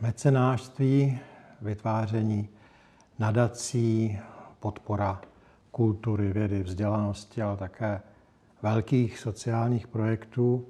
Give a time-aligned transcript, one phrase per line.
[0.00, 1.18] mecenářství,
[1.62, 2.48] vytváření
[3.18, 4.18] nadací,
[4.60, 5.20] podpora
[5.70, 8.00] kultury, vědy, vzdělanosti, ale také
[8.62, 10.66] velkých sociálních projektů.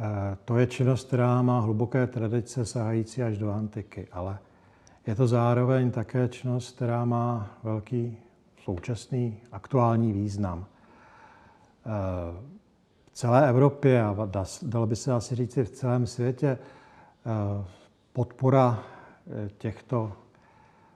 [0.00, 4.38] Eh, to je činnost, která má hluboké tradice sahající až do antiky, ale
[5.06, 8.18] je to zároveň také činnost, která má velký
[8.64, 10.66] současný aktuální význam.
[11.86, 11.90] Eh,
[13.06, 14.28] v celé Evropě a
[14.62, 16.58] dalo by se asi říct v celém světě
[17.26, 17.78] eh,
[18.18, 18.82] podpora
[19.58, 20.12] těchto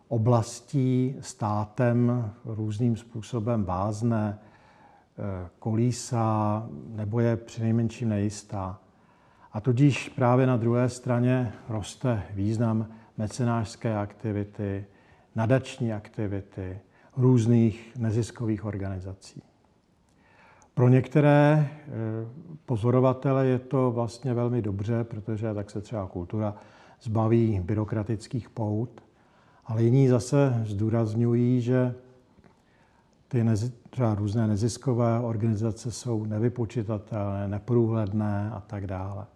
[0.09, 8.81] oblastí státem různým způsobem vázne, eh, kolísá nebo je přinejmenším nejistá.
[9.53, 14.87] A tudíž právě na druhé straně roste význam mecenářské aktivity,
[15.35, 16.79] nadační aktivity,
[17.17, 19.43] různých neziskových organizací.
[20.75, 21.91] Pro některé eh,
[22.67, 26.55] pozorovatele je to vlastně velmi dobře, protože tak se třeba kultura
[27.03, 29.03] zbaví byrokratických pout,
[29.65, 31.95] ale jiní zase zdůrazňují, že
[33.29, 39.27] ty nezi, třeba různé neziskové organizace jsou nevypočitatelné, neprůhledné a tak dále.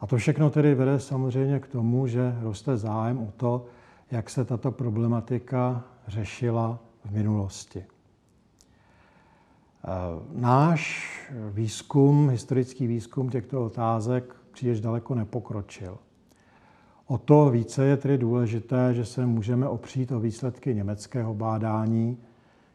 [0.00, 3.66] A to všechno tedy vede samozřejmě k tomu, že roste zájem o to,
[4.10, 7.84] jak se tato problematika řešila v minulosti.
[10.32, 11.12] Náš
[11.50, 15.98] výzkum, historický výzkum těchto otázek příliš daleko nepokročil.
[17.12, 22.18] O to více je tedy důležité, že se můžeme opřít o výsledky německého bádání,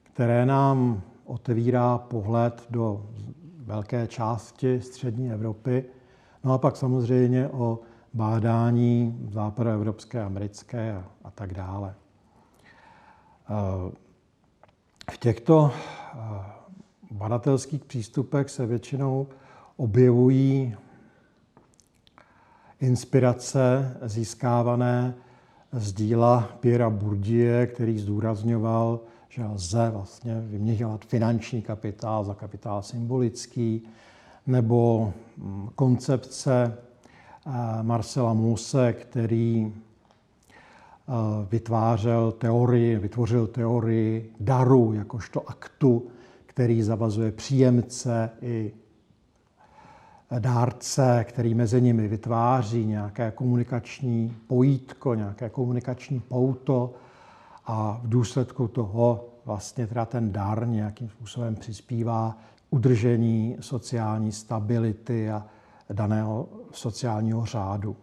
[0.03, 3.05] které nám otevírá pohled do
[3.57, 5.85] velké části střední Evropy,
[6.44, 7.79] no a pak samozřejmě o
[8.13, 11.94] bádání západoevropské, americké a, a tak dále.
[15.11, 15.72] V těchto
[17.11, 19.27] badatelských přístupech se většinou
[19.77, 20.75] objevují
[22.81, 25.14] inspirace získávané
[25.72, 33.88] z díla Piera Bourdieu, který zdůrazňoval, že lze vlastně vyměňovat finanční kapitál za kapitál symbolický,
[34.47, 36.78] nebo mm, koncepce
[37.47, 37.51] eh,
[37.81, 41.12] Marcela Mose, který eh,
[41.50, 46.07] vytvářel teorii, vytvořil teorii daru jakožto aktu,
[46.46, 48.74] který zavazuje příjemce i
[50.39, 56.93] dárce, který mezi nimi vytváří nějaké komunikační pojítko, nějaké komunikační pouto
[57.65, 62.38] a v důsledku toho vlastně teda ten dar nějakým způsobem přispívá
[62.69, 65.45] udržení sociální stability a
[65.89, 67.95] daného sociálního řádu.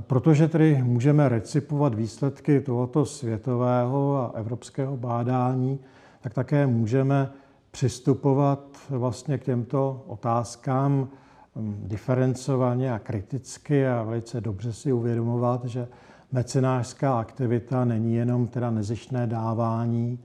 [0.00, 5.78] Protože tedy můžeme recipovat výsledky tohoto světového a evropského bádání,
[6.20, 7.30] tak také můžeme
[7.74, 11.08] přistupovat vlastně k těmto otázkám
[11.56, 15.88] hm, diferencovaně a kriticky a velice dobře si uvědomovat, že
[16.32, 20.18] mecenářská aktivita není jenom teda nezištné dávání,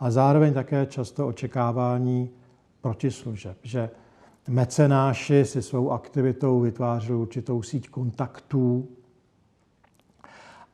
[0.00, 2.30] a zároveň také často očekávání
[2.80, 3.90] protislužeb, že
[4.48, 8.88] mecenáši si svou aktivitou vytvářeli určitou síť kontaktů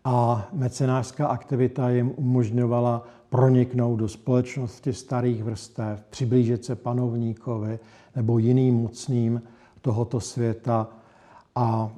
[0.04, 7.78] a mecenářská aktivita jim umožňovala proniknout do společnosti starých vrstev, přiblížit se panovníkovi
[8.16, 9.42] nebo jiným mocným
[9.80, 10.88] tohoto světa
[11.54, 11.90] a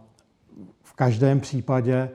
[0.83, 2.11] v každém případě eh,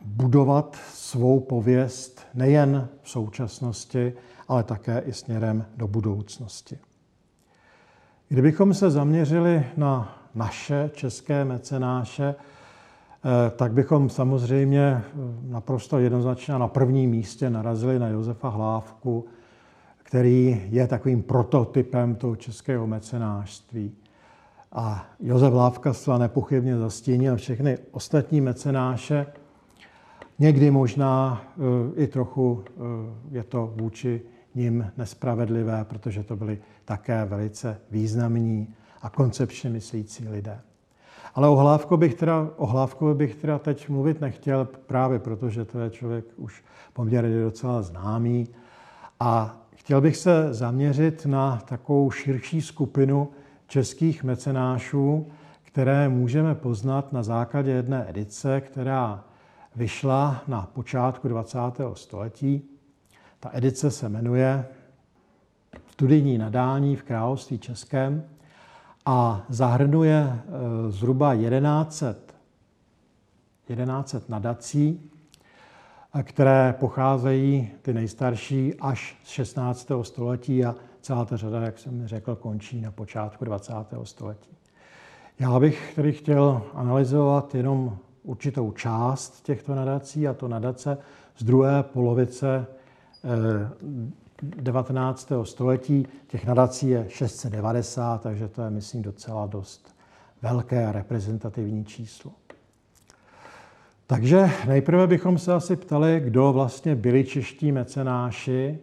[0.00, 4.12] budovat svou pověst nejen v současnosti,
[4.48, 6.78] ale také i směrem do budoucnosti.
[8.28, 12.34] Kdybychom se zaměřili na naše české mecenáše,
[13.56, 15.02] tak bychom samozřejmě eh,
[15.42, 19.26] naprosto jednoznačně na prvním místě narazili na Josefa Hlávku,
[20.02, 23.92] který je takovým prototypem toho českého mecenářství.
[24.72, 29.26] A Josef Hlávka zcela nepochybně zastínil všechny ostatní mecenáše.
[30.38, 32.64] Někdy možná eh, i trochu
[33.30, 34.22] je to vůči
[34.54, 40.60] ním nespravedlivé, protože to byli také velice významní a koncepčně myslící lidé.
[41.36, 45.78] Ale o, Hlávko bych teda, o Hlávkovi bych teda teď mluvit nechtěl, právě protože to
[45.78, 48.48] je člověk už poměrně docela známý.
[49.20, 53.28] A chtěl bych se zaměřit na takovou širší skupinu
[53.66, 55.26] českých mecenášů,
[55.62, 59.24] které můžeme poznat na základě jedné edice, která
[59.76, 61.58] vyšla na počátku 20.
[61.92, 62.62] století.
[63.40, 64.66] Ta edice se jmenuje
[65.90, 68.24] Studijní nadání v království českém
[69.06, 72.34] a zahrnuje eh, zhruba 1100,
[73.66, 75.10] 1100 nadací,
[76.14, 79.88] eh, které pocházejí ty nejstarší až z 16.
[80.02, 83.72] století a celá ta řada, jak jsem řekl, končí na počátku 20.
[84.02, 84.50] století.
[85.38, 90.98] Já bych tedy chtěl analyzovat jenom určitou část těchto nadací, a to nadace
[91.36, 92.66] z druhé polovice
[94.42, 95.32] 19.
[95.42, 96.06] století.
[96.26, 99.96] Těch nadací je 690, takže to je, myslím, docela dost
[100.42, 102.32] velké a reprezentativní číslo.
[104.06, 108.78] Takže nejprve bychom se asi ptali, kdo vlastně byli čeští mecenáši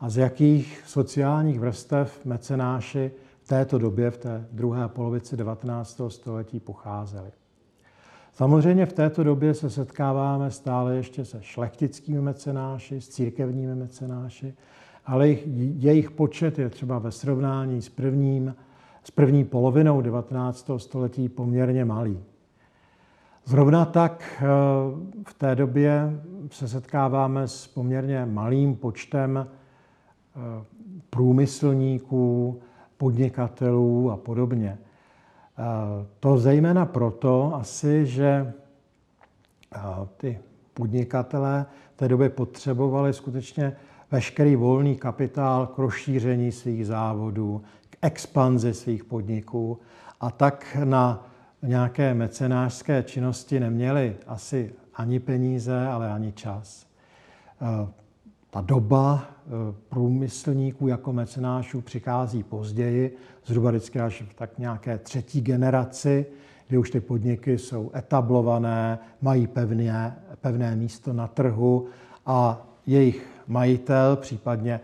[0.00, 3.10] a z jakých sociálních vrstev mecenáši
[3.42, 6.00] v této době, v té druhé polovici 19.
[6.08, 7.30] století pocházeli.
[8.32, 14.54] Samozřejmě v této době se setkáváme stále ještě se šlechtickými mecenáši, s církevními mecenáši,
[15.06, 18.54] ale jejich počet je třeba ve srovnání s, prvním,
[19.04, 20.70] s první polovinou 19.
[20.76, 22.18] století poměrně malý.
[23.44, 24.46] Zrovna tak eh,
[25.26, 26.20] v té době
[26.50, 30.64] se setkáváme s poměrně malým počtem eh,
[31.10, 32.60] průmyslníků,
[32.96, 34.78] podnikatelů a podobně.
[34.78, 35.62] Eh,
[36.20, 38.52] to zejména proto asi, že
[40.16, 40.38] ty
[40.74, 43.76] podnikatelé v té době potřebovali skutečně
[44.14, 49.78] veškerý volný kapitál k rozšíření svých závodů, k expanzi svých podniků
[50.20, 51.26] a tak na
[51.62, 56.86] nějaké mecenářské činnosti neměli asi ani peníze, ale ani čas.
[57.62, 57.88] Eh,
[58.50, 59.50] ta doba eh,
[59.88, 63.16] průmyslníků jako mecenášů přichází později,
[63.46, 66.26] zhruba vždycky až v tak nějaké třetí generaci,
[66.68, 71.86] kdy už ty podniky jsou etablované, mají pevné, pevné místo na trhu
[72.26, 74.80] a jejich majitel, případně e,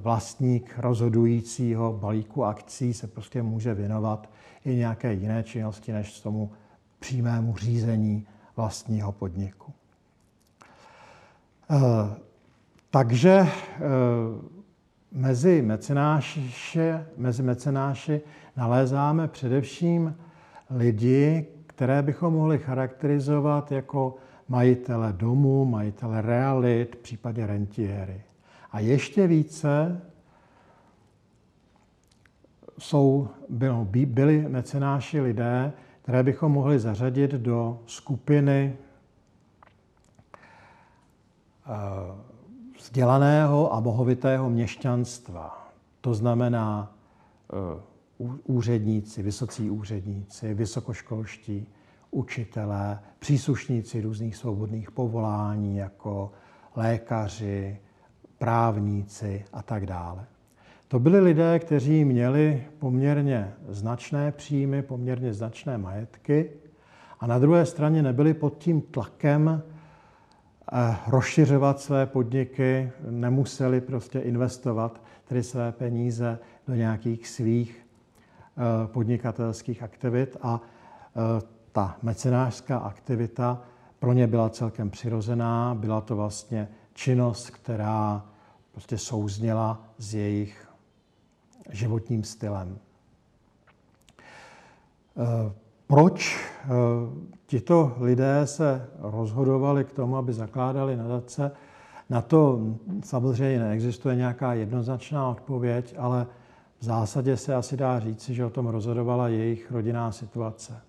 [0.00, 4.30] vlastník rozhodujícího balíku akcí se prostě může věnovat
[4.64, 6.50] i nějaké jiné činnosti, než tomu
[6.98, 8.26] přímému řízení
[8.56, 9.72] vlastního podniku.
[11.70, 11.76] E,
[12.90, 13.48] takže e,
[15.12, 16.50] mezi mecenáši,
[17.16, 18.20] mezi mecenáši
[18.56, 20.16] nalézáme především
[20.70, 24.14] lidi, které bychom mohli charakterizovat jako
[24.48, 28.22] majitele domů, majitele realit, případně rentiéry.
[28.70, 30.00] A ještě více
[32.78, 33.28] jsou,
[34.04, 38.76] byli mecenáši lidé, které bychom mohli zařadit do skupiny
[41.66, 41.70] eh,
[42.78, 45.72] vzdělaného a bohovitého měšťanstva.
[46.00, 46.92] To znamená
[47.52, 47.80] eh,
[48.44, 51.66] úředníci, vysocí úředníci, vysokoškolští
[52.14, 56.32] učitelé, příslušníci různých svobodných povolání, jako
[56.76, 57.78] lékaři,
[58.38, 60.26] právníci a tak dále.
[60.88, 66.50] To byli lidé, kteří měli poměrně značné příjmy, poměrně značné majetky
[67.20, 69.62] a na druhé straně nebyli pod tím tlakem
[70.72, 76.38] eh, rozšiřovat své podniky, nemuseli prostě investovat tedy své peníze
[76.68, 80.60] do nějakých svých eh, podnikatelských aktivit a
[81.16, 83.62] eh, ta mecenářská aktivita
[83.98, 88.24] pro ně byla celkem přirozená, byla to vlastně činnost, která
[88.72, 90.68] prostě souzněla s jejich
[91.70, 92.78] životním stylem.
[95.16, 95.52] Eh,
[95.86, 96.68] proč eh,
[97.46, 101.50] tito lidé se rozhodovali k tomu, aby zakládali nadace?
[102.10, 102.60] Na to
[103.04, 106.26] samozřejmě neexistuje nějaká jednoznačná odpověď, ale
[106.78, 110.80] v zásadě se asi dá říci, že o tom rozhodovala jejich rodinná situace.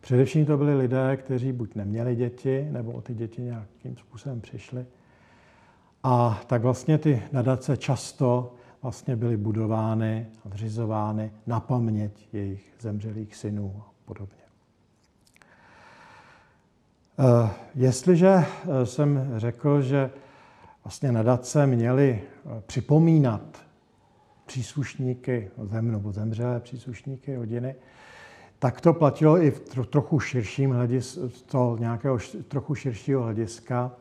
[0.00, 4.86] Především to byli lidé, kteří buď neměli děti, nebo o ty děti nějakým způsobem přišli.
[6.02, 13.36] A tak vlastně ty nadace často vlastně byly budovány a zřizovány na paměť jejich zemřelých
[13.36, 14.40] synů a podobně.
[17.18, 20.10] Eh, jestliže eh, jsem řekl, že
[20.84, 23.62] vlastně nadace měly eh, připomínat
[24.46, 27.74] příslušníky zem nebo zemřelé příslušníky rodiny,
[28.60, 33.92] tak to platilo i v trochu širším hlediska, to nějakého trochu širšího hlediska.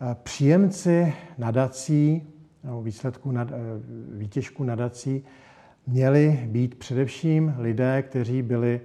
[0.00, 2.22] Eh, příjemci nadací,
[2.64, 3.54] nebo výsledků nad, eh,
[4.12, 5.24] výtěžku nadací,
[5.86, 8.80] měli být především lidé, kteří byli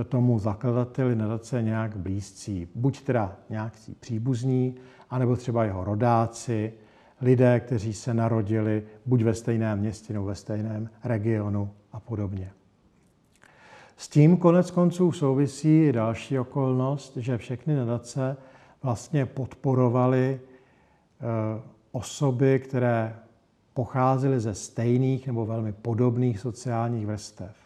[0.00, 2.68] eh, tomu zakladateli nadace nějak blízcí.
[2.74, 4.74] Buď teda nějaký příbuzní,
[5.10, 6.72] anebo třeba jeho rodáci,
[7.20, 12.55] lidé, kteří se narodili buď ve stejném městě nebo ve stejném regionu a podobně.
[13.96, 18.36] S tím konec konců souvisí i další okolnost, že všechny nadace
[18.82, 21.62] vlastně podporovaly eh,
[21.92, 23.16] osoby, které
[23.74, 27.56] pocházely ze stejných nebo velmi podobných sociálních vrstev.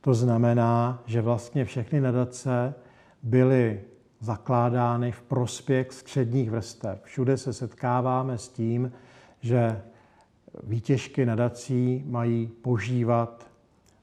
[0.00, 2.74] To znamená, že vlastně všechny nadace
[3.22, 3.80] byly
[4.20, 7.02] zakládány v prospěch středních vrstev.
[7.02, 8.92] Všude se setkáváme s tím,
[9.40, 9.82] že
[10.62, 13.53] výtěžky nadací mají požívat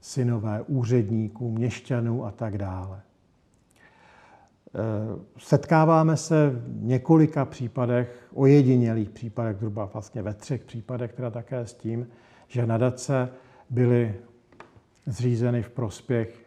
[0.01, 3.01] synové úředníků, měšťanů a tak dále.
[5.37, 11.73] setkáváme se v několika případech, ojedinělých případech, zhruba vlastně ve třech případech, teda také s
[11.73, 12.07] tím,
[12.47, 13.29] že nadace
[13.69, 14.15] byly
[15.05, 16.39] zřízeny v prospěch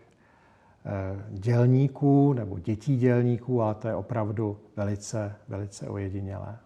[0.87, 6.59] eh, dělníků nebo dětí dělníků, ale to je opravdu velice, velice ojedinělé.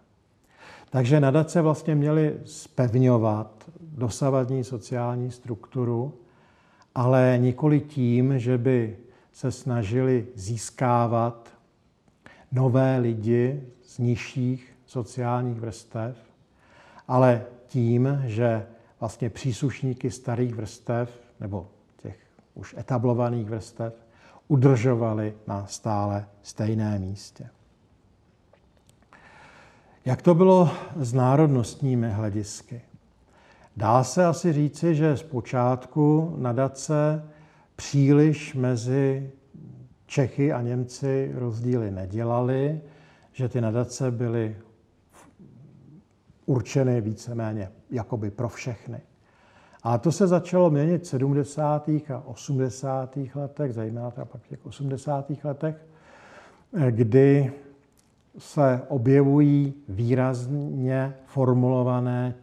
[0.89, 6.13] Takže nadace vlastně měly spevňovat dosavadní sociální strukturu,
[6.95, 8.97] ale nikoli tím, že by
[9.31, 11.49] se snažili získávat
[12.51, 16.17] nové lidi z nižších sociálních vrstev,
[17.07, 18.65] ale tím, že
[18.99, 21.67] vlastně příslušníky starých vrstev nebo
[22.01, 22.17] těch
[22.53, 23.93] už etablovaných vrstev
[24.47, 27.49] udržovali na stále stejné místě.
[30.05, 32.81] Jak to bylo s národnostními hledisky?
[33.79, 37.23] Dá se asi říci, že zpočátku nadace
[37.75, 39.31] příliš mezi
[40.05, 42.81] Čechy a Němci rozdíly nedělali,
[43.33, 44.57] že ty nadace byly
[46.45, 49.01] určeny víceméně jakoby pro všechny.
[49.83, 51.89] A to se začalo měnit v 70.
[51.89, 53.17] a 80.
[53.35, 55.31] letech, zejména pak v těch 80.
[55.43, 55.87] letech,
[56.89, 57.53] kdy
[58.37, 62.35] se objevují výrazně formulované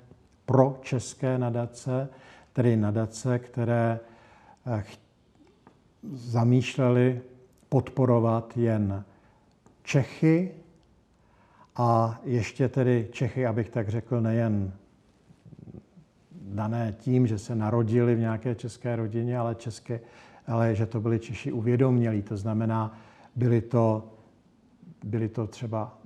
[0.46, 2.08] pro české nadace,
[2.52, 4.00] tedy nadace, které
[4.66, 4.84] eh,
[6.12, 7.20] zamýšleli
[7.68, 9.04] podporovat jen
[9.82, 10.54] Čechy
[11.76, 14.72] a ještě tedy Čechy, abych tak řekl, nejen
[16.32, 20.00] dané tím, že se narodili v nějaké české rodině, ale, české,
[20.46, 22.22] ale že to byli Češi uvědomělí.
[22.22, 22.98] To znamená,
[23.36, 24.12] byli to,
[25.04, 25.98] byli to třeba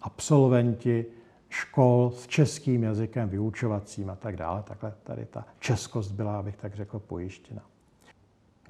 [0.00, 1.06] absolventi
[1.48, 4.62] škol s českým jazykem vyučovacím a tak dále.
[4.62, 7.62] Takhle tady ta českost byla, abych tak řekl, pojištěna.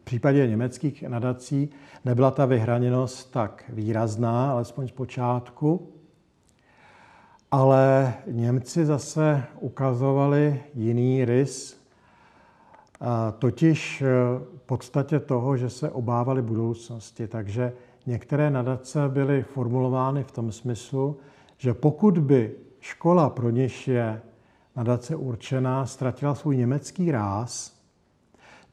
[0.01, 1.71] V případě německých nadací
[2.05, 5.93] nebyla ta vyhraněnost tak výrazná, alespoň z počátku,
[7.51, 11.85] ale Němci zase ukazovali jiný rys,
[13.39, 14.03] totiž
[14.57, 17.29] v podstatě toho, že se obávali budoucnosti.
[17.29, 17.73] Takže
[18.07, 21.17] některé nadace byly formulovány v tom smyslu,
[21.59, 24.23] že pokud by škola, pro něž je
[24.77, 27.79] nadace určená, ztratila svůj německý ráz,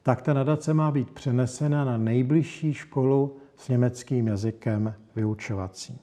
[0.02, 6.00] tak ta nadace má být přenesena na nejbližší školu s německým jazykem vyučovací.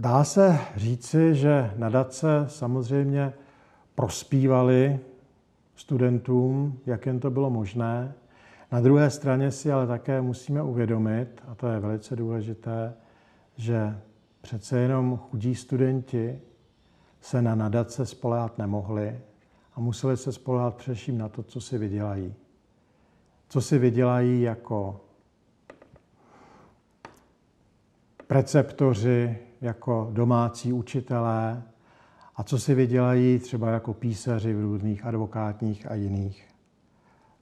[0.00, 3.32] Dá se říci, že nadace samozřejmě
[3.94, 5.00] prospívaly
[5.74, 8.14] studentům, jak jen to bylo možné.
[8.72, 12.94] Na druhé straně si ale také musíme uvědomit, a to je velice důležité,
[13.56, 13.98] že
[14.40, 16.40] přece jenom chudí studenti
[17.22, 19.20] se na nadace spolehat nemohli
[19.74, 22.34] a museli se spolehat především na to, co si vydělají.
[23.48, 25.00] Co si vydělají jako
[28.26, 31.62] preceptoři, jako domácí učitelé
[32.36, 36.48] a co si vydělají třeba jako písaři v různých advokátních a jiných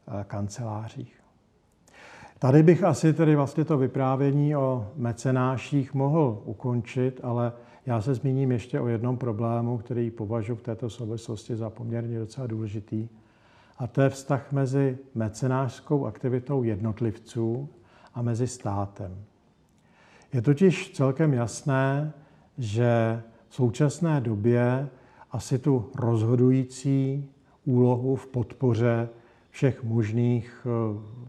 [0.09, 1.20] eh, kancelářích.
[2.41, 7.53] Tady bych asi tedy vlastně to vyprávění o mecenáších mohl ukončit, ale
[7.87, 12.47] já se zmíním ještě o jednom problému, který považuji v této souvislosti za poměrně docela
[12.47, 13.09] důležitý.
[13.79, 17.69] A to je vztah mezi mecenářskou aktivitou jednotlivců
[18.15, 19.17] a mezi státem.
[20.33, 22.13] Je totiž celkem jasné,
[22.59, 24.89] že v současné době
[25.31, 27.31] asi tu rozhodující
[27.65, 29.09] úlohu v podpoře
[29.51, 31.20] všech možných eh,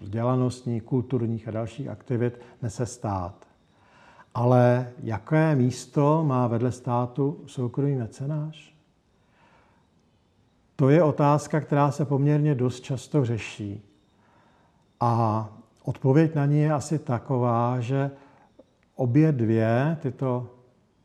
[0.00, 3.46] vzdělanostních, kulturních a dalších aktivit nese stát.
[4.34, 8.74] Ale jaké místo má vedle státu soukromý mecenáš?
[10.76, 13.82] To je otázka, která se poměrně dost často řeší.
[15.00, 15.48] A
[15.82, 18.10] odpověď na ní je asi taková, že
[18.94, 20.46] obě dvě tyto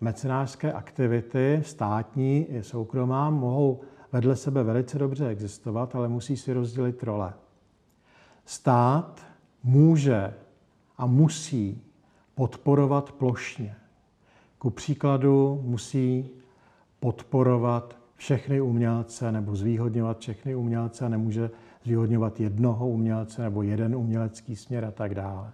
[0.02, 7.04] mecenářské aktivity, státní i soukromá, mohou vedle sebe velice dobře existovat, ale musí si rozdělit
[7.04, 7.34] role.
[8.46, 9.26] Stát
[9.64, 10.34] může
[10.98, 11.82] a musí
[12.36, 13.76] podporovat plošně.
[14.58, 16.30] Ku příkladu musí
[17.00, 21.50] podporovat všechny umělce nebo zvýhodňovat všechny umělce a nemůže
[21.84, 25.54] zvýhodňovat jednoho umělce nebo jeden umělecký směr a tak dále.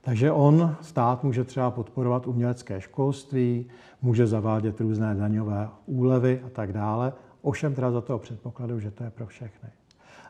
[0.00, 3.66] Takže on, stát, může třeba podporovat umělecké školství,
[4.02, 7.12] může zavádět různé daňové úlevy a tak dále,
[7.42, 9.68] ovšem teda za toho předpokladu, že to je pro všechny.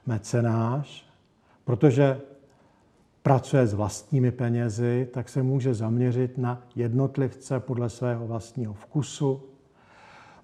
[0.06, 1.06] Mecenáš,
[1.66, 2.20] protože
[3.22, 9.42] pracuje s vlastními penězi, tak se může zaměřit na jednotlivce podle svého vlastního vkusu,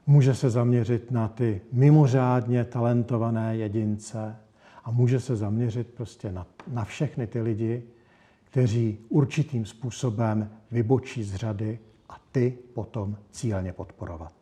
[0.07, 4.37] může se zaměřit na ty mimořádně talentované jedince
[4.85, 7.83] a může se zaměřit prostě na, na všechny ty lidi,
[8.45, 14.42] kteří určitým způsobem vybočí z řady a ty potom cíleně podporovat.